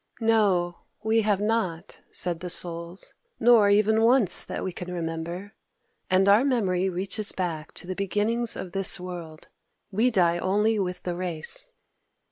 "No, 0.19 0.79
we 1.03 1.21
have 1.21 1.39
not," 1.39 1.99
said 2.09 2.39
the 2.39 2.49
Souls, 2.49 3.13
"not 3.39 3.67
even 3.67 4.01
once 4.01 4.43
that 4.45 4.63
we 4.63 4.71
can 4.71 4.91
remember; 4.91 5.53
and 6.09 6.27
our 6.27 6.43
memory 6.43 6.89
reaches 6.89 7.31
back 7.31 7.71
to 7.75 7.85
the 7.85 7.93
beginnings 7.95 8.55
of 8.55 8.71
this 8.71 8.99
world. 8.99 9.47
We 9.91 10.09
die 10.09 10.39
only 10.39 10.79
with 10.79 11.03
the 11.03 11.15
race." 11.15 11.69